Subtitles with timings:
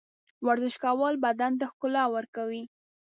[0.47, 2.63] ورزش کول بدن ته ښکلا ورکوي.